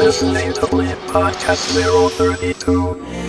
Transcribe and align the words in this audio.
listening 0.00 0.50
to 0.54 0.64
Lit 0.74 0.96
Podcast 1.08 1.76
032. 1.76 3.19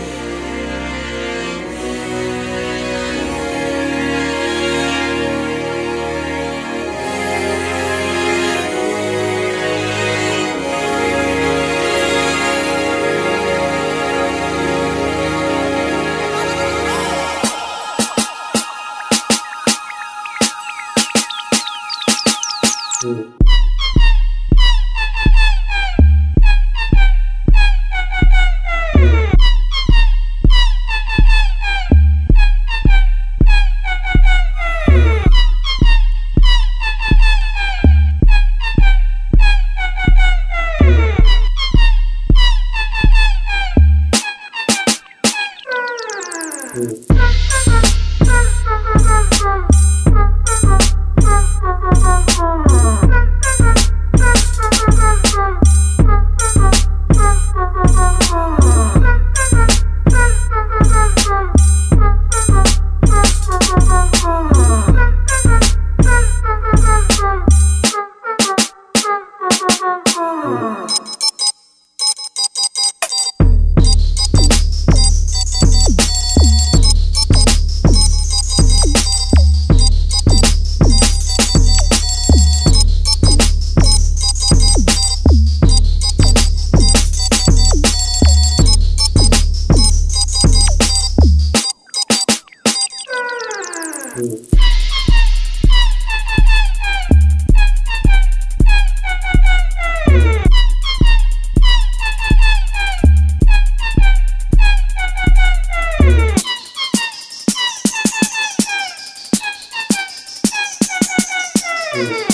Andy 111.94 112.32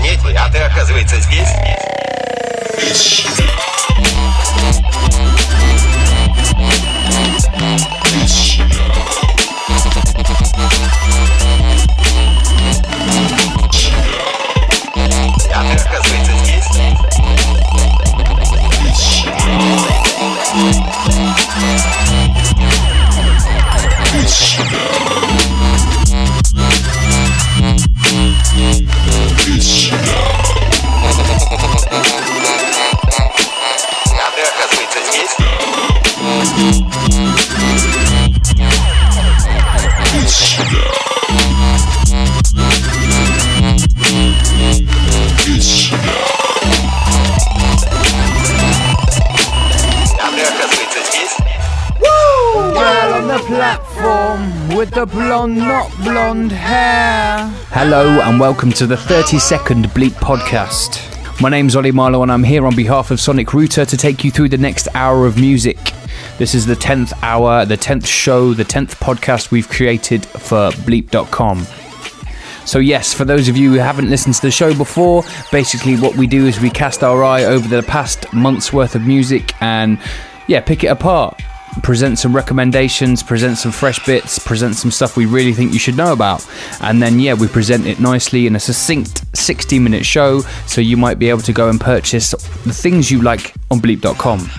планете, 0.00 0.38
а 0.38 0.50
ты, 0.50 0.58
оказывается, 0.58 1.16
здесь? 1.20 1.48
Blonde, 55.12 55.56
not 55.56 55.90
blonde 55.98 56.52
hair. 56.52 57.48
Hello 57.70 58.20
and 58.20 58.38
welcome 58.38 58.70
to 58.72 58.86
the 58.86 58.96
30 58.96 59.40
second 59.40 59.86
Bleep 59.86 60.12
podcast. 60.12 61.00
My 61.40 61.48
name's 61.48 61.74
Oli 61.74 61.90
Marlow 61.90 62.22
and 62.22 62.30
I'm 62.30 62.44
here 62.44 62.64
on 62.64 62.76
behalf 62.76 63.10
of 63.10 63.18
Sonic 63.18 63.52
Router 63.52 63.84
to 63.84 63.96
take 63.96 64.22
you 64.22 64.30
through 64.30 64.50
the 64.50 64.58
next 64.58 64.86
hour 64.94 65.26
of 65.26 65.36
music. 65.36 65.78
This 66.38 66.54
is 66.54 66.64
the 66.64 66.76
10th 66.76 67.12
hour, 67.22 67.64
the 67.64 67.76
10th 67.76 68.06
show, 68.06 68.54
the 68.54 68.64
10th 68.64 68.96
podcast 69.00 69.50
we've 69.50 69.68
created 69.68 70.24
for 70.24 70.70
Bleep.com. 70.70 71.66
So, 72.64 72.78
yes, 72.78 73.12
for 73.12 73.24
those 73.24 73.48
of 73.48 73.56
you 73.56 73.72
who 73.72 73.78
haven't 73.78 74.10
listened 74.10 74.36
to 74.36 74.42
the 74.42 74.50
show 74.52 74.76
before, 74.76 75.24
basically 75.50 75.96
what 75.96 76.14
we 76.14 76.28
do 76.28 76.46
is 76.46 76.60
we 76.60 76.70
cast 76.70 77.02
our 77.02 77.24
eye 77.24 77.44
over 77.44 77.66
the 77.66 77.82
past 77.82 78.32
month's 78.32 78.72
worth 78.72 78.94
of 78.94 79.02
music 79.02 79.60
and, 79.60 79.98
yeah, 80.46 80.60
pick 80.60 80.84
it 80.84 80.88
apart. 80.88 81.40
Present 81.82 82.18
some 82.18 82.34
recommendations, 82.34 83.22
present 83.22 83.56
some 83.56 83.72
fresh 83.72 84.04
bits, 84.04 84.38
present 84.38 84.74
some 84.74 84.90
stuff 84.90 85.16
we 85.16 85.26
really 85.26 85.52
think 85.52 85.72
you 85.72 85.78
should 85.78 85.96
know 85.96 86.12
about. 86.12 86.46
And 86.80 87.00
then, 87.00 87.18
yeah, 87.20 87.34
we 87.34 87.46
present 87.46 87.86
it 87.86 88.00
nicely 88.00 88.46
in 88.46 88.56
a 88.56 88.60
succinct 88.60 89.24
60 89.36 89.78
minute 89.78 90.04
show 90.04 90.40
so 90.66 90.80
you 90.80 90.96
might 90.96 91.18
be 91.18 91.30
able 91.30 91.40
to 91.42 91.52
go 91.52 91.68
and 91.68 91.80
purchase 91.80 92.32
the 92.32 92.72
things 92.72 93.10
you 93.10 93.22
like 93.22 93.54
on 93.70 93.80
bleep.com. 93.80 94.50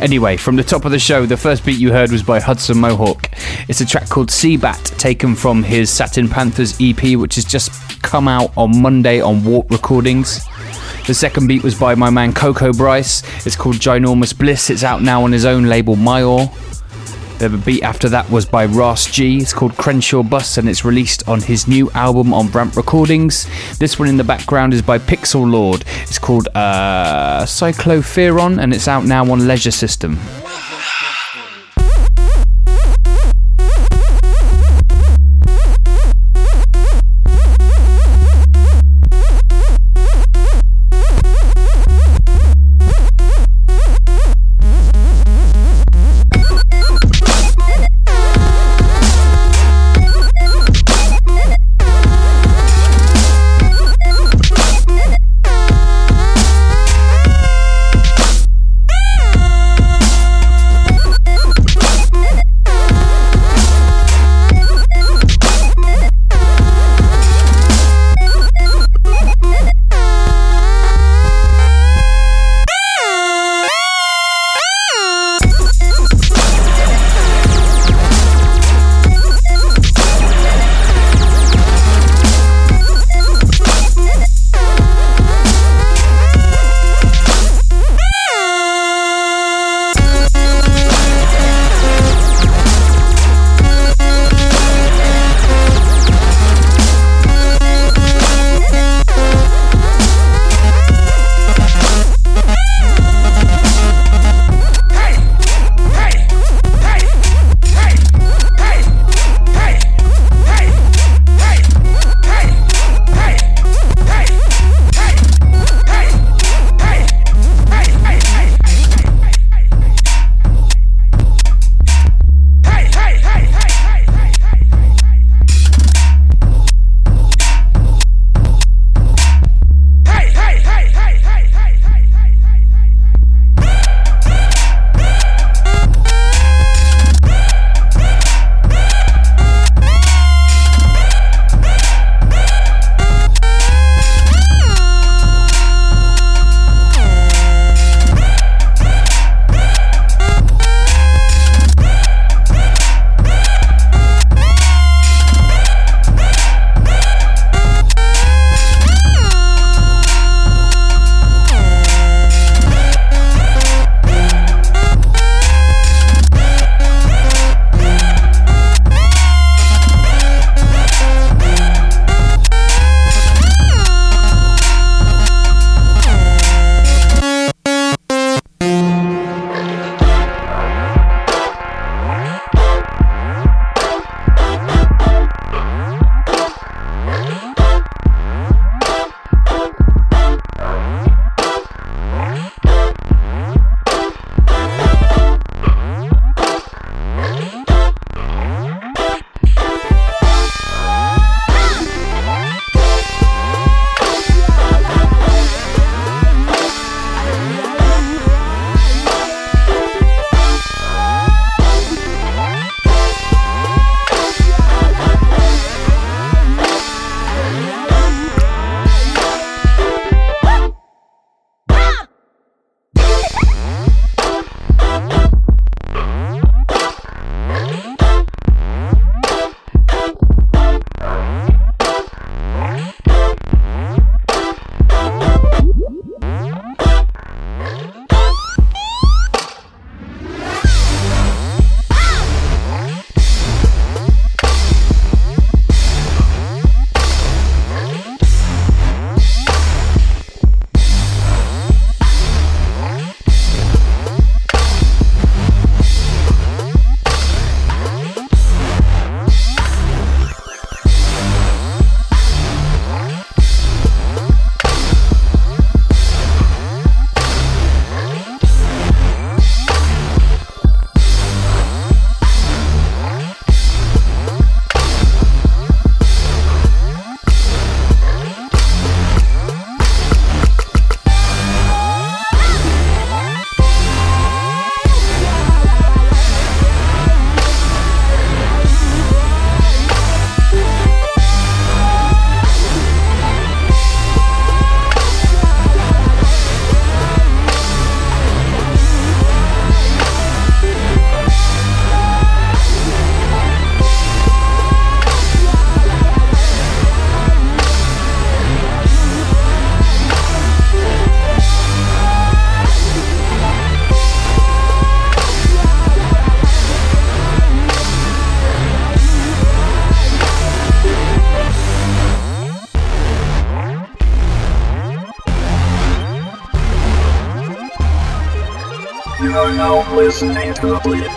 Anyway, 0.00 0.36
from 0.36 0.56
the 0.56 0.62
top 0.62 0.84
of 0.84 0.90
the 0.90 0.98
show, 0.98 1.24
the 1.24 1.36
first 1.36 1.64
beat 1.64 1.78
you 1.78 1.92
heard 1.92 2.10
was 2.10 2.22
by 2.22 2.40
Hudson 2.40 2.78
Mohawke. 2.78 3.30
It's 3.68 3.80
a 3.80 3.86
track 3.86 4.08
called 4.08 4.28
Cbat, 4.28 4.98
taken 4.98 5.34
from 5.34 5.62
his 5.62 5.88
Satin 5.88 6.28
Panthers 6.28 6.76
EP, 6.80 7.16
which 7.16 7.36
has 7.36 7.44
just 7.44 7.72
come 8.02 8.26
out 8.26 8.52
on 8.56 8.82
Monday 8.82 9.20
on 9.20 9.44
Warp 9.44 9.70
Recordings. 9.70 10.40
The 11.06 11.12
second 11.12 11.48
beat 11.48 11.62
was 11.62 11.74
by 11.74 11.94
my 11.94 12.08
man 12.08 12.32
Coco 12.32 12.72
Bryce. 12.72 13.22
It's 13.46 13.56
called 13.56 13.76
Ginormous 13.76 14.36
Bliss. 14.36 14.70
It's 14.70 14.82
out 14.82 15.02
now 15.02 15.22
on 15.22 15.32
his 15.32 15.44
own 15.44 15.64
label 15.64 15.96
Mayor. 15.96 16.46
The 17.38 17.62
beat 17.66 17.82
after 17.82 18.08
that 18.08 18.30
was 18.30 18.46
by 18.46 18.64
Ras 18.64 19.04
G. 19.10 19.36
It's 19.36 19.52
called 19.52 19.76
Crenshaw 19.76 20.22
Bus 20.22 20.56
and 20.56 20.66
it's 20.66 20.82
released 20.82 21.28
on 21.28 21.42
his 21.42 21.68
new 21.68 21.90
album 21.90 22.32
on 22.32 22.48
Ramp 22.48 22.74
Recordings. 22.74 23.46
This 23.78 23.98
one 23.98 24.08
in 24.08 24.16
the 24.16 24.24
background 24.24 24.72
is 24.72 24.80
by 24.80 24.98
Pixelord. 24.98 25.82
It's 26.04 26.18
called 26.18 26.48
uh, 26.54 27.42
Cycloferon 27.44 28.62
and 28.62 28.72
it's 28.72 28.88
out 28.88 29.04
now 29.04 29.30
on 29.30 29.46
Leisure 29.46 29.72
System. 29.72 30.18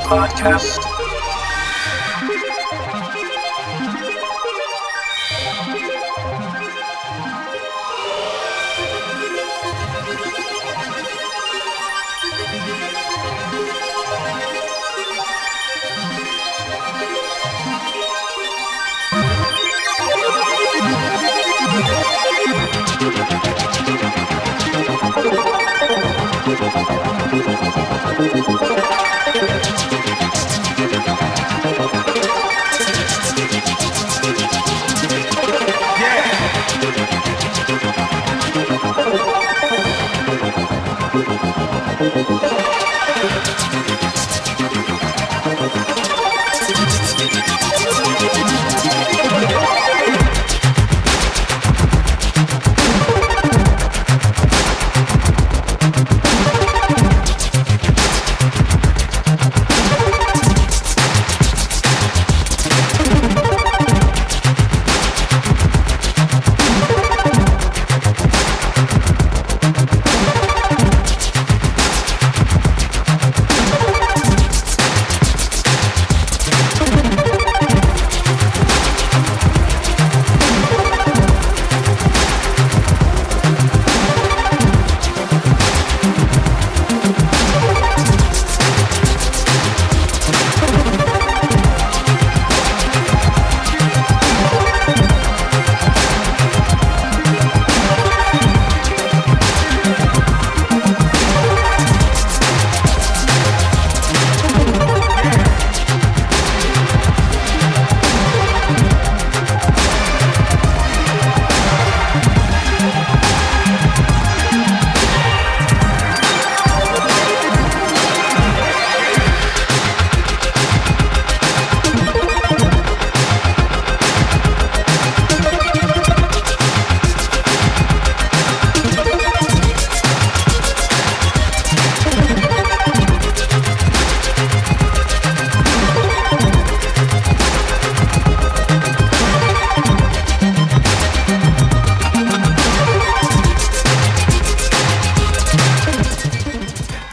Podcast. 0.07 0.86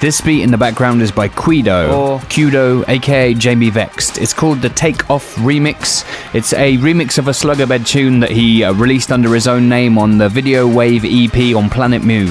This 0.05 0.21
beat 0.21 0.43
in 0.43 0.51
the 0.51 0.59
background 0.59 1.01
is 1.01 1.11
by 1.11 1.31
Kuedo, 1.31 1.91
or 1.91 2.19
Kuedo, 2.29 2.87
aka 2.91 3.33
Jamie 3.33 3.71
Vexed. 3.71 4.19
It's 4.19 4.35
called 4.35 4.61
the 4.61 4.69
Take 4.69 5.09
Off 5.09 5.35
Remix. 5.37 6.05
It's 6.35 6.53
a 6.53 6.77
remix 6.77 7.17
of 7.17 7.27
a 7.27 7.31
Slugabed 7.31 7.87
tune 7.87 8.21
that 8.21 8.31
he 8.31 8.63
uh, 8.65 8.75
released 8.75 9.11
under 9.11 9.33
his 9.33 9.47
own 9.47 9.67
name 9.67 9.97
on 9.97 10.19
the 10.19 10.29
Video 10.29 10.69
Wave 10.69 11.07
EP 11.07 11.57
on 11.57 11.71
Planet 11.71 12.05
Mu. 12.05 12.31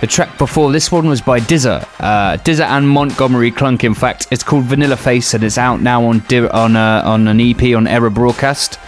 The 0.00 0.08
track 0.08 0.36
before 0.38 0.72
this 0.72 0.90
one 0.90 1.06
was 1.06 1.20
by 1.20 1.38
Dizza, 1.38 1.86
uh, 2.00 2.36
Dizza 2.38 2.66
and 2.66 2.88
Montgomery 2.88 3.52
Clunk. 3.52 3.84
In 3.84 3.94
fact, 3.94 4.26
it's 4.32 4.42
called 4.42 4.64
Vanilla 4.64 4.96
Face 4.96 5.34
and 5.34 5.44
it's 5.44 5.56
out 5.56 5.80
now 5.80 6.04
on 6.04 6.18
Di- 6.26 6.48
on 6.48 6.74
uh, 6.74 7.02
on 7.04 7.28
an 7.28 7.40
EP 7.40 7.76
on 7.76 7.86
Error 7.86 8.10
Broadcast. 8.10 8.80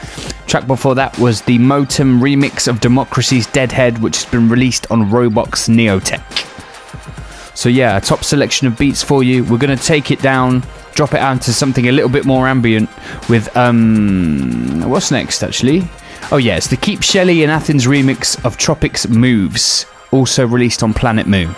Track 0.49 0.66
before 0.66 0.96
that 0.96 1.16
was 1.20 1.42
the 1.42 1.61
Motem 1.61 2.18
remix 2.18 2.66
of 2.66 2.81
Democracy's 2.81 3.46
Deadhead, 3.46 3.99
which 4.03 4.16
has 4.16 4.27
been 4.33 4.49
released 4.49 4.90
on 4.90 5.12
Robox 5.12 5.68
Neotech. 5.68 6.60
So 7.55 7.69
yeah, 7.69 7.97
a 7.97 8.01
top 8.01 8.25
selection 8.25 8.67
of 8.67 8.79
beats 8.79 9.03
for 9.03 9.23
you. 9.23 9.45
We're 9.45 9.59
gonna 9.59 9.77
take 9.77 10.11
it 10.11 10.21
down, 10.23 10.63
drop 10.95 11.15
it 11.15 11.21
out 11.21 11.43
to 11.43 11.53
something 11.53 11.89
a 11.89 11.93
little 11.93 12.11
bit 12.11 12.25
more 12.25 12.47
ambient 12.49 12.89
with 13.29 13.55
um 13.57 14.89
what's 14.89 15.11
next 15.11 15.43
actually? 15.43 15.89
Oh 16.33 16.37
yeah, 16.37 16.57
it's 16.57 16.69
the 16.69 16.77
Keep 16.77 17.03
Shelly 17.03 17.43
in 17.43 17.51
Athens 17.51 17.87
remix 17.87 18.43
of 18.45 18.57
Tropics 18.57 19.09
Moves, 19.09 19.87
also 20.11 20.47
released 20.47 20.83
on 20.83 20.95
Planet 20.95 21.27
Mu. 21.27 21.49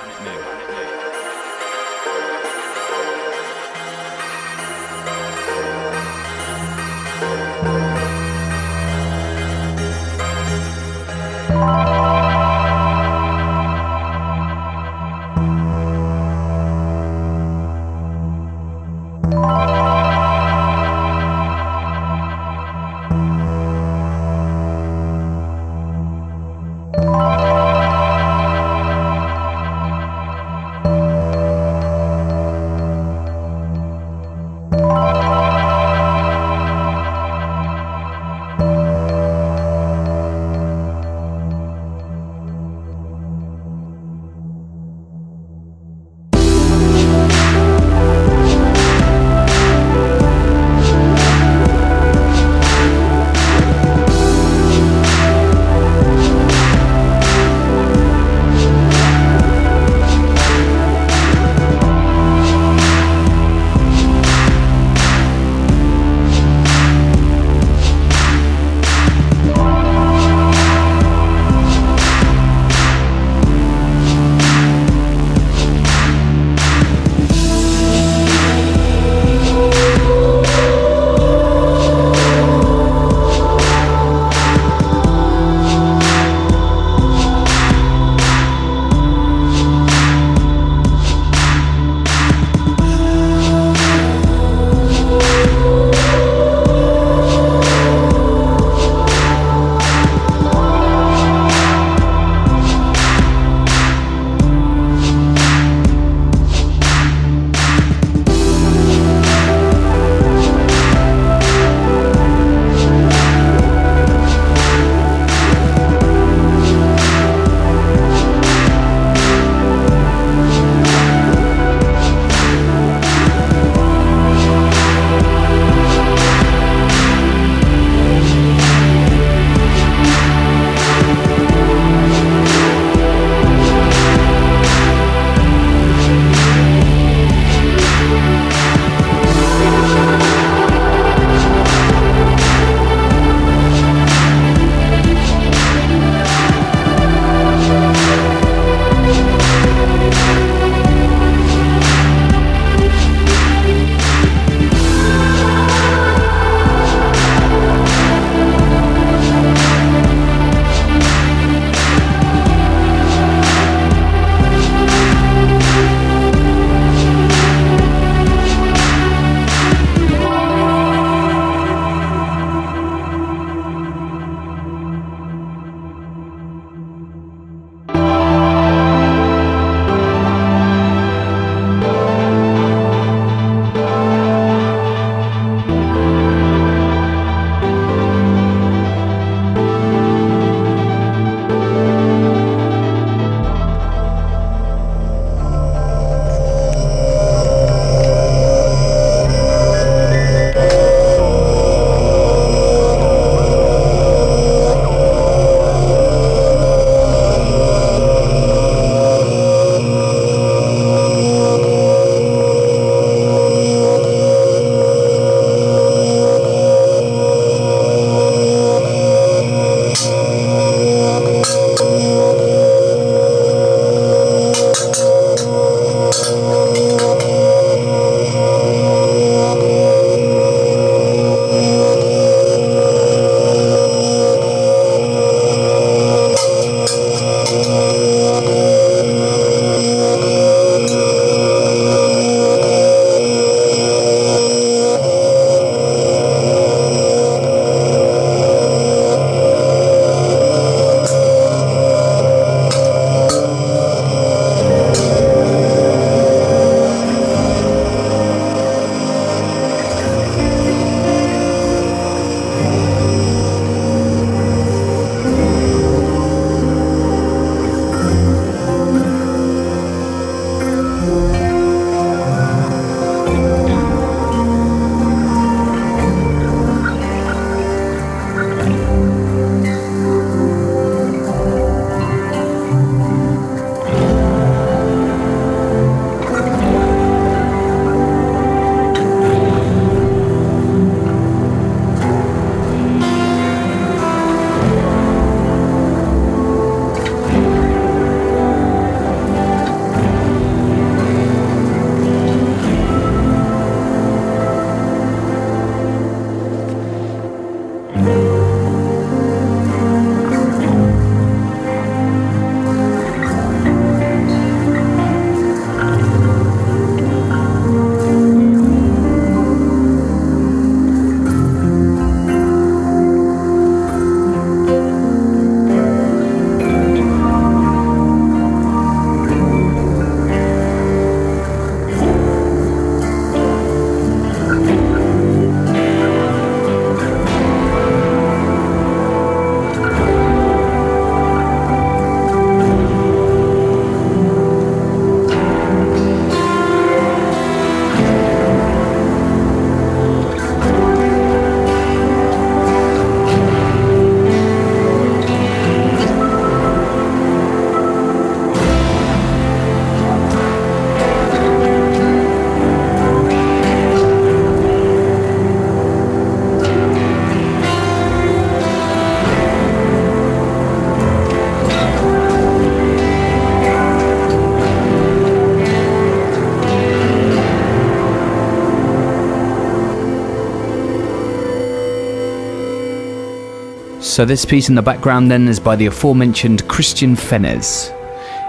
So 384.12 384.27
this 384.27 384.44
piece 384.44 384.68
in 384.68 384.75
the 384.75 384.83
background 384.83 385.31
then 385.31 385.48
is 385.48 385.59
by 385.59 385.75
the 385.75 385.87
aforementioned 385.87 386.68
Christian 386.68 387.16
Fennesz. 387.16 387.90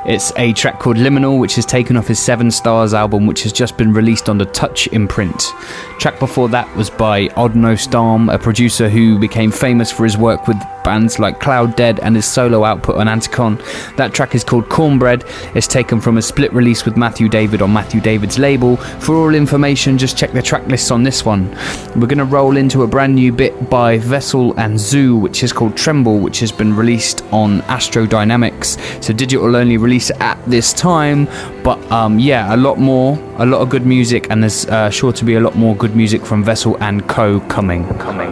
It's 0.06 0.34
a 0.36 0.52
track 0.52 0.78
called 0.78 0.98
Liminal, 0.98 1.40
which 1.40 1.58
is 1.58 1.66
taken 1.66 1.96
off 1.96 2.06
his 2.06 2.20
Seven 2.20 2.52
Stars 2.52 2.94
album, 2.94 3.26
which 3.28 3.44
has 3.44 3.54
just 3.54 3.78
been 3.78 3.94
released 3.94 4.28
on 4.28 4.38
the 4.38 4.46
Touch 4.46 4.88
imprint. 4.88 5.54
Track 6.00 6.20
before 6.20 6.50
that 6.50 6.68
was 6.76 6.90
by 6.90 7.30
Odd 7.38 7.54
Nosdam, 7.54 8.30
a 8.34 8.38
producer 8.38 8.90
who 8.90 9.18
became 9.18 9.52
famous 9.52 9.90
for 9.90 10.04
his 10.04 10.18
work 10.18 10.50
with 10.50 10.58
bands 10.84 11.20
like 11.20 11.40
cLOUDDEAD 11.40 12.00
and 12.02 12.16
his 12.16 12.26
solo 12.26 12.64
output 12.64 12.98
on 12.98 13.08
Anticon. 13.08 13.58
That 13.96 14.14
track 14.14 14.36
is 14.36 14.44
called 14.44 14.70
Cornbread. 14.70 15.24
It's 15.56 15.68
taken 15.68 16.02
from 16.02 16.18
a 16.18 16.22
split 16.22 16.54
release 16.54 16.86
with 16.86 16.98
Matthew 16.98 17.30
David 17.30 17.62
on 17.62 17.72
Matthew 17.74 18.02
David's 18.02 18.38
label. 18.38 18.78
For 18.78 19.16
all 19.16 19.36
information, 19.36 19.98
just 19.98 20.18
check 20.18 20.32
the 20.32 20.42
track 20.42 20.66
lists 20.68 20.92
on 20.92 21.04
this 21.04 21.26
one. 21.26 21.50
We're 21.96 22.08
going 22.08 22.18
to 22.18 22.26
roll 22.26 22.58
into 22.58 22.84
a 22.84 22.88
brand 22.88 23.16
new 23.16 23.32
bit 23.32 23.70
by 23.70 23.98
Vessel 23.98 24.58
and 24.60 24.80
Zoo, 24.80 25.18
which 25.18 25.44
is 25.44 25.54
called 25.54 25.76
Tremble, 25.76 26.20
which 26.20 26.40
has 26.40 26.52
been 26.52 26.76
released 26.76 27.24
on 27.32 27.62
Astro 27.64 28.06
Dynamics. 28.06 28.78
So 29.02 29.14
digital 29.14 29.56
only 29.56 29.78
release 29.78 30.12
at 30.20 30.44
this 30.46 30.74
time, 30.74 31.26
but 31.64 31.80
um, 31.92 32.20
yeah, 32.20 32.54
a 32.54 32.58
lot 32.58 32.78
more, 32.78 33.18
a 33.38 33.46
lot 33.46 33.62
of 33.62 33.70
good 33.70 33.86
music, 33.86 34.28
and 34.30 34.44
there's 34.44 34.66
uh, 34.68 34.90
sure 34.90 35.14
to 35.14 35.26
be 35.26 35.36
a 35.36 35.40
lot 35.40 35.56
more 35.56 35.76
good 35.76 35.96
music 35.96 36.26
from 36.26 36.44
Vessel 36.44 36.78
and 36.82 37.08
Co. 37.08 37.40
coming. 37.42 37.88
Coming. 37.98 38.23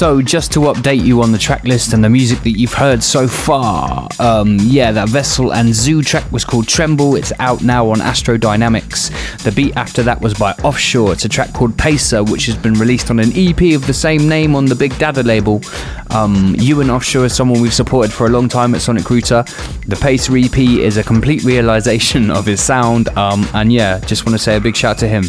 So, 0.00 0.22
just 0.22 0.50
to 0.52 0.60
update 0.60 1.04
you 1.04 1.20
on 1.20 1.30
the 1.30 1.36
track 1.36 1.62
list 1.64 1.92
and 1.92 2.02
the 2.02 2.08
music 2.08 2.40
that 2.44 2.52
you've 2.52 2.72
heard 2.72 3.02
so 3.02 3.28
far, 3.28 4.08
um, 4.18 4.56
yeah, 4.60 4.92
that 4.92 5.10
Vessel 5.10 5.52
and 5.52 5.74
Zoo 5.74 6.00
track 6.00 6.32
was 6.32 6.42
called 6.42 6.66
Tremble. 6.66 7.16
It's 7.16 7.34
out 7.38 7.62
now 7.62 7.90
on 7.90 8.00
Astro 8.00 8.38
Dynamics. 8.38 9.10
The 9.44 9.52
beat 9.52 9.76
after 9.76 10.02
that 10.04 10.22
was 10.22 10.32
by 10.32 10.52
Offshore. 10.64 11.12
It's 11.12 11.26
a 11.26 11.28
track 11.28 11.52
called 11.52 11.76
Pacer, 11.76 12.24
which 12.24 12.46
has 12.46 12.56
been 12.56 12.72
released 12.72 13.10
on 13.10 13.20
an 13.20 13.30
EP 13.34 13.74
of 13.76 13.86
the 13.86 13.92
same 13.92 14.26
name 14.26 14.56
on 14.56 14.64
the 14.64 14.74
Big 14.74 14.98
Dada 14.98 15.22
label. 15.22 15.60
Um, 16.08 16.56
you 16.58 16.80
and 16.80 16.90
Offshore 16.90 17.26
is 17.26 17.36
someone 17.36 17.60
we've 17.60 17.74
supported 17.74 18.10
for 18.10 18.24
a 18.24 18.30
long 18.30 18.48
time 18.48 18.74
at 18.74 18.80
Sonic 18.80 19.10
Router. 19.10 19.44
The 19.86 19.98
Pacer 20.00 20.34
EP 20.34 20.56
is 20.56 20.96
a 20.96 21.04
complete 21.04 21.44
realization 21.44 22.30
of 22.38 22.46
his 22.46 22.62
sound, 22.62 23.10
um, 23.18 23.46
and 23.52 23.70
yeah, 23.70 23.98
just 23.98 24.24
want 24.24 24.34
to 24.34 24.42
say 24.42 24.56
a 24.56 24.60
big 24.60 24.76
shout 24.76 24.92
out 24.92 24.98
to 25.00 25.08
him. 25.08 25.24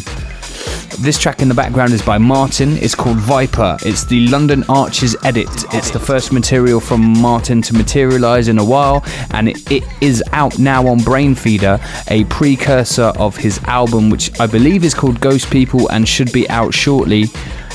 This 0.98 1.18
track 1.18 1.42
in 1.42 1.48
the 1.48 1.54
background 1.54 1.92
is 1.92 2.02
by 2.02 2.18
Martyn. 2.18 2.76
It's 2.76 2.94
called 2.94 3.16
Viper. 3.16 3.76
It's 3.82 4.04
the 4.04 4.26
London 4.28 4.62
Arches 4.68 5.16
edit. 5.24 5.48
It's 5.72 5.90
the 5.90 5.98
first 5.98 6.32
material 6.32 6.80
from 6.80 7.18
Martyn 7.18 7.62
to 7.62 7.74
materialize 7.74 8.48
in 8.48 8.58
a 8.58 8.64
while, 8.64 9.02
and 9.30 9.48
it, 9.48 9.82
is 10.00 10.22
out 10.32 10.58
now 10.58 10.86
on 10.86 10.98
Brainfeeder, 10.98 11.80
a 12.10 12.24
precursor 12.24 13.12
of 13.18 13.36
his 13.36 13.58
album, 13.64 14.10
which 14.10 14.38
I 14.38 14.46
believe 14.46 14.84
is 14.84 14.94
called 14.94 15.20
Ghost 15.20 15.50
People 15.50 15.88
and 15.90 16.08
should 16.08 16.32
be 16.32 16.48
out 16.50 16.74
shortly. 16.74 17.24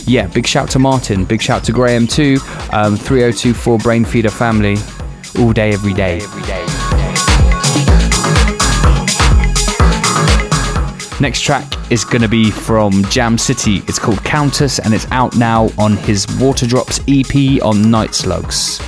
Yeah, 0.06 0.28
big 0.28 0.48
shout 0.48 0.70
to 0.72 0.80
Martyn. 0.80 1.26
Big 1.26 1.42
shout 1.42 1.64
to 1.66 1.72
Graham 1.72 2.08
too. 2.08 2.38
Um, 2.72 2.96
3024 2.96 3.78
Brainfeeder 3.80 4.32
family. 4.32 4.78
All 5.42 5.54
day, 5.54 5.74
every 5.74 5.94
day. 5.94 6.22
Every 6.22 6.44
day. 6.44 6.77
Next 11.20 11.42
track 11.42 11.66
is 11.92 12.06
going 12.06 12.22
to 12.22 12.28
be 12.28 12.52
from 12.52 13.04
Jam 13.06 13.40
City. 13.40 13.78
It's 13.88 13.98
called 13.98 14.24
Countess 14.24 14.78
and 14.78 14.94
it's 14.94 15.08
out 15.12 15.36
now 15.36 15.70
on 15.80 15.98
his 15.98 16.28
Water 16.40 16.68
Drops 16.68 17.00
EP 17.08 17.60
on 17.64 17.90
Night 17.90 18.14
Slugs. 18.14 18.80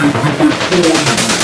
Thank 0.00 1.32
you. 1.32 1.37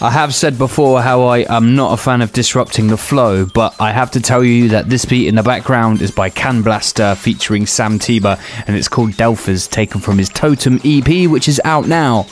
I 0.00 0.10
have 0.10 0.34
said 0.34 0.58
before 0.58 1.00
how 1.00 1.22
I 1.22 1.46
am 1.48 1.76
not 1.76 1.92
a 1.92 1.96
fan 1.96 2.20
of 2.20 2.32
disrupting 2.32 2.88
the 2.88 2.96
flow, 2.96 3.46
but 3.46 3.80
I 3.80 3.92
have 3.92 4.10
to 4.12 4.20
tell 4.20 4.42
you 4.42 4.68
that 4.70 4.88
this 4.88 5.04
beat 5.04 5.28
in 5.28 5.36
the 5.36 5.42
background 5.42 6.02
is 6.02 6.10
by 6.10 6.30
Canblaster 6.30 7.16
featuring 7.16 7.64
Sam 7.64 8.00
Tiba, 8.00 8.40
and 8.66 8.76
it's 8.76 8.88
called 8.88 9.12
Delphas, 9.12 9.70
taken 9.70 10.00
from 10.00 10.18
his 10.18 10.28
Totem 10.28 10.80
EP, 10.84 11.30
which 11.30 11.48
is 11.48 11.60
out 11.64 11.86
now. 11.86 12.26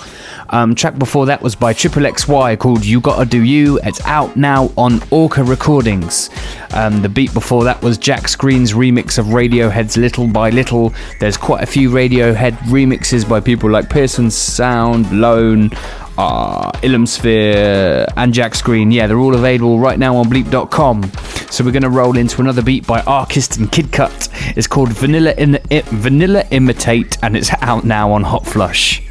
Um, 0.51 0.75
track 0.75 0.99
before 0.99 1.25
that 1.27 1.41
was 1.41 1.55
by 1.55 1.73
Triple 1.73 2.03
XY 2.03 2.59
called 2.59 2.85
You 2.85 3.01
Gotta 3.01 3.25
Do 3.25 3.43
You. 3.43 3.79
It's 3.85 4.05
out 4.05 4.37
now 4.37 4.71
on 4.77 5.01
Orca 5.11 5.43
Recordings. 5.43 6.29
Um, 6.75 7.01
the 7.01 7.09
beat 7.09 7.33
before 7.33 7.65
that 7.65 7.81
was 7.81 7.97
Jacques 7.97 8.37
Greene's 8.37 8.75
remix 8.75 9.19
of 9.19 9.27
Radiohead's 9.27 9.97
Little 9.97 10.27
by 10.27 10.51
Little. 10.51 10.93
There's 11.21 11.39
quite 11.39 11.63
a 11.63 11.67
few 11.67 11.91
Radiohead 11.91 12.53
remixes 12.65 13.27
by 13.27 13.41
people 13.41 13.71
like 13.71 13.89
Pearson 13.89 14.31
Sound, 14.31 15.11
Lone, 15.19 15.71
uh, 16.19 16.71
Illum 16.83 17.07
Sphere, 17.07 18.07
and 18.17 18.35
Jacques 18.35 18.63
Greene. 18.63 18.91
Yeah, 18.91 19.07
they're 19.07 19.19
all 19.19 19.35
available 19.35 19.79
right 19.79 19.99
now 19.99 20.17
on 20.17 20.27
bleep.com. 20.27 21.11
So 21.51 21.65
we're 21.65 21.73
going 21.73 21.83
to 21.83 21.91
roll 21.91 22.17
into 22.17 22.41
another 22.41 22.63
beat 22.63 22.87
by 22.87 23.01
Archist 23.03 23.59
and 23.59 23.71
Kid 23.71 23.93
Cut. 23.93 24.29
It's 24.57 24.67
called 24.67 24.91
Vanilla, 24.91 25.33
in 25.33 25.59
Vanilla 25.87 26.45
Imitate, 26.51 27.19
and 27.23 27.37
it's 27.37 27.51
out 27.61 27.85
now 27.85 28.13
on 28.13 28.23
Hot 28.23 28.47
Flush. 28.47 29.03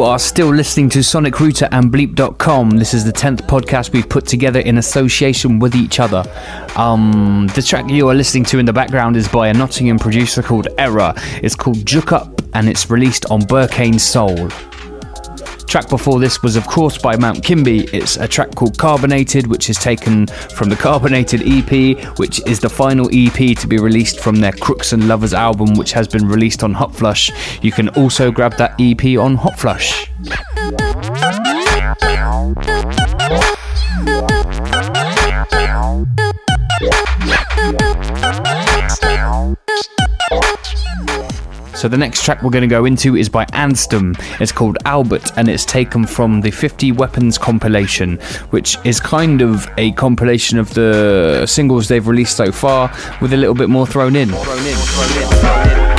You 0.00 0.06
are 0.06 0.18
still 0.18 0.48
listening 0.48 0.88
to 0.88 1.02
Sonic 1.02 1.40
Router 1.40 1.68
and 1.72 1.92
Bleep.com. 1.92 2.70
This 2.70 2.94
is 2.94 3.04
the 3.04 3.12
10th 3.12 3.42
podcast 3.42 3.92
we've 3.92 4.08
put 4.08 4.24
together 4.26 4.60
in 4.60 4.78
association 4.78 5.58
with 5.58 5.74
each 5.74 6.00
other. 6.00 6.24
Um, 6.74 7.50
the 7.54 7.60
track 7.60 7.90
you 7.90 8.08
are 8.08 8.14
listening 8.14 8.44
to 8.44 8.58
in 8.58 8.64
the 8.64 8.72
background 8.72 9.14
is 9.18 9.28
by 9.28 9.48
a 9.48 9.52
Nottingham 9.52 9.98
producer 9.98 10.42
called 10.42 10.68
Error. 10.78 11.12
It's 11.42 11.54
called 11.54 11.84
Juk 11.84 12.12
Up 12.12 12.40
and 12.54 12.66
it's 12.66 12.88
released 12.88 13.26
on 13.30 13.42
Burkane 13.42 14.00
Soul. 14.00 14.48
Track 15.70 15.88
before 15.88 16.18
this 16.18 16.42
was, 16.42 16.56
of 16.56 16.66
course, 16.66 16.98
by 16.98 17.16
Mount 17.16 17.44
Kimbie. 17.44 17.84
It's 17.92 18.16
a 18.16 18.26
track 18.26 18.56
called 18.56 18.76
Carbonated, 18.76 19.46
which 19.46 19.70
is 19.70 19.78
taken 19.78 20.26
from 20.26 20.68
the 20.68 20.74
Carbonated 20.74 21.42
EP, 21.44 22.18
which 22.18 22.44
is 22.48 22.58
the 22.58 22.68
final 22.68 23.08
EP 23.12 23.56
to 23.56 23.68
be 23.68 23.78
released 23.78 24.18
from 24.18 24.34
their 24.34 24.50
Crooks 24.50 24.92
and 24.92 25.06
Lovers 25.06 25.32
album, 25.32 25.74
which 25.74 25.92
has 25.92 26.08
been 26.08 26.26
released 26.26 26.64
on 26.64 26.74
Hot 26.74 26.92
Flush. 26.92 27.30
You 27.62 27.70
can 27.70 27.88
also 27.90 28.32
grab 28.32 28.56
that 28.56 28.74
EP 28.80 29.16
on 29.16 29.36
Hot 29.36 29.56
Flush. 29.56 30.10
So 41.80 41.88
the 41.88 41.96
next 41.96 42.26
track 42.26 42.42
we're 42.42 42.50
going 42.50 42.60
to 42.60 42.68
go 42.68 42.84
into 42.84 43.16
is 43.16 43.30
by 43.30 43.46
Anstam. 43.46 44.14
It's 44.38 44.52
called 44.52 44.76
Albert 44.84 45.32
and 45.38 45.48
it's 45.48 45.64
taken 45.64 46.04
from 46.04 46.42
the 46.42 46.50
50 46.50 46.92
Weapons 46.92 47.38
compilation, 47.38 48.18
which 48.50 48.76
is 48.84 49.00
kind 49.00 49.40
of 49.40 49.66
a 49.78 49.92
compilation 49.92 50.58
of 50.58 50.74
the 50.74 51.46
singles 51.46 51.88
they've 51.88 52.06
released 52.06 52.36
so 52.36 52.52
far 52.52 52.94
with 53.22 53.32
a 53.32 53.36
little 53.38 53.54
bit 53.54 53.70
more 53.70 53.86
thrown 53.86 54.14
in. 54.14 54.28
Thrown 54.28 54.58
in, 54.58 54.76
thrown 54.76 55.22
in, 55.22 55.28
thrown 55.38 55.84
in. 55.84 55.89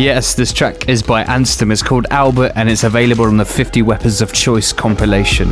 Yes, 0.00 0.32
this 0.32 0.50
track 0.50 0.88
is 0.88 1.02
by 1.02 1.24
Anstam. 1.24 1.70
It's 1.70 1.82
called 1.82 2.06
Albert 2.10 2.52
and 2.54 2.70
it's 2.70 2.84
available 2.84 3.26
on 3.26 3.36
the 3.36 3.44
50 3.44 3.82
Weapons 3.82 4.22
of 4.22 4.32
Choice 4.32 4.72
compilation. 4.72 5.50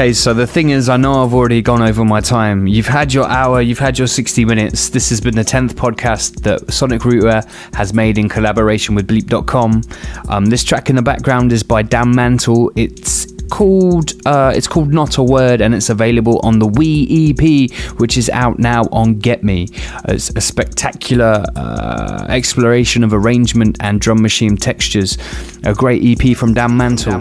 Okay, 0.00 0.14
so 0.14 0.32
the 0.32 0.46
thing 0.46 0.70
is, 0.70 0.88
I 0.88 0.96
know 0.96 1.22
I've 1.22 1.34
already 1.34 1.60
gone 1.60 1.82
over 1.82 2.06
my 2.06 2.22
time. 2.22 2.66
You've 2.66 2.86
had 2.86 3.12
your 3.12 3.28
hour, 3.28 3.60
you've 3.60 3.80
had 3.80 3.98
your 3.98 4.06
60 4.06 4.46
minutes. 4.46 4.88
This 4.88 5.10
has 5.10 5.20
been 5.20 5.34
the 5.36 5.44
10th 5.44 5.72
podcast 5.72 6.40
that 6.40 6.72
Sonic 6.72 7.04
Router 7.04 7.42
has 7.74 7.92
made 7.92 8.16
in 8.16 8.26
collaboration 8.26 8.94
with 8.94 9.06
Bleep.com. 9.06 9.82
Um, 10.30 10.46
this 10.46 10.64
track 10.64 10.88
in 10.88 10.96
the 10.96 11.02
background 11.02 11.52
is 11.52 11.62
by 11.62 11.82
Dam 11.82 12.14
Mantle. 12.14 12.72
It's 12.76 13.26
called 13.50 14.14
uh, 14.24 14.54
it's 14.56 14.66
called 14.66 14.90
Not 14.90 15.18
a 15.18 15.22
Word 15.22 15.60
and 15.60 15.74
it's 15.74 15.90
available 15.90 16.40
on 16.42 16.60
the 16.60 16.66
We 16.66 17.34
EP, 17.38 17.70
which 17.98 18.16
is 18.16 18.30
out 18.30 18.58
now 18.58 18.84
on 18.92 19.18
Get 19.18 19.44
Me. 19.44 19.68
It's 20.08 20.30
a 20.30 20.40
spectacular 20.40 21.44
uh, 21.56 22.24
exploration 22.30 23.04
of 23.04 23.12
arrangement 23.12 23.76
and 23.80 24.00
drum 24.00 24.22
machine 24.22 24.56
textures. 24.56 25.18
A 25.64 25.74
great 25.74 26.02
EP 26.02 26.34
from 26.34 26.54
Dam 26.54 26.74
Mantle. 26.74 27.20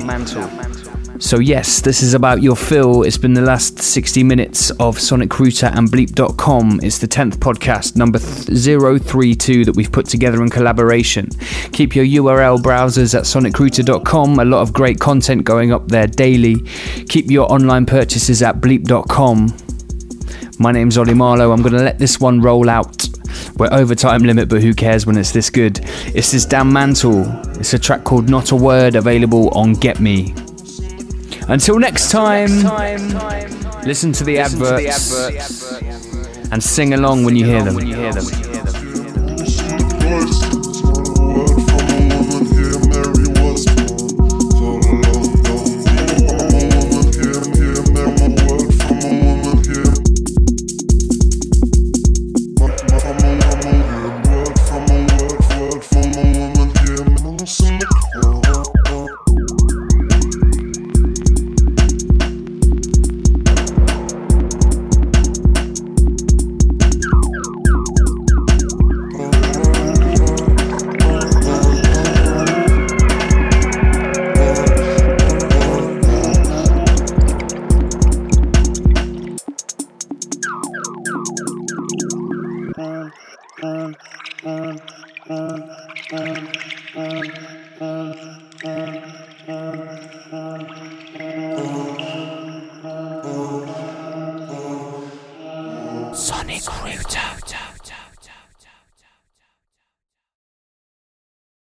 So, 1.22 1.40
yes, 1.40 1.82
this 1.82 2.02
is 2.02 2.14
about 2.14 2.42
your 2.42 2.56
fill. 2.56 3.04
It's 3.04 3.18
been 3.18 3.34
the 3.34 3.42
last 3.42 3.78
60 3.78 4.24
minutes 4.24 4.72
of 4.80 4.98
Sonic 4.98 5.38
Router 5.38 5.66
and 5.66 5.90
Bleep.com. 5.90 6.80
It's 6.82 6.98
the 6.98 7.10
10th 7.10 7.36
podcast, 7.36 7.98
number 7.98 8.20
th- 8.20 9.02
032, 9.04 9.66
that 9.66 9.76
we've 9.76 9.92
put 9.92 10.06
together 10.06 10.42
in 10.42 10.50
collaboration. 10.50 11.28
Keep 11.74 11.94
your 11.94 12.06
URL 12.06 12.60
browsers 12.60 13.14
at 13.14 13.26
sonicrouter.com. 13.26 14.40
A 14.40 14.46
lot 14.46 14.62
of 14.62 14.72
great 14.72 15.02
content 15.02 15.44
going 15.44 15.74
up 15.74 15.90
there 15.90 16.08
daily. 16.08 16.62
Keep 17.10 17.30
your 17.30 17.52
online 17.52 17.86
purchases 17.86 18.42
at 18.42 18.62
Bleep.com. 18.62 19.54
My 20.58 20.72
name's 20.72 20.98
Oli 20.98 21.14
Marlow. 21.14 21.52
I'm 21.52 21.62
going 21.62 21.74
to 21.74 21.84
let 21.84 22.00
this 22.00 22.22
one 22.22 22.40
roll 22.40 22.70
out. 22.70 23.10
We're 23.58 23.74
over 23.74 23.94
time 23.94 24.24
limit, 24.24 24.48
but 24.48 24.62
who 24.62 24.74
cares 24.74 25.06
when 25.06 25.18
it's 25.18 25.34
this 25.34 25.50
good? 25.50 25.82
It's 26.16 26.32
this 26.32 26.46
Dam 26.46 26.72
Mantle. 26.72 27.26
It's 27.60 27.74
a 27.74 27.80
track 27.80 28.06
called 28.06 28.30
Not 28.30 28.52
a 28.52 28.56
Word, 28.56 28.96
available 28.96 29.50
on 29.50 29.74
Get 29.74 30.00
Me. 30.00 30.34
Until 31.50 31.80
next 31.80 32.12
time, 32.12 32.52
listen 33.84 34.12
to 34.14 34.24
the 34.24 34.38
adverts 34.38 35.82
and 36.52 36.64
sing 36.64 36.94
along 36.94 37.26
when 37.26 37.36
you 37.36 37.46
hear 37.46 37.64
them. 37.64 37.76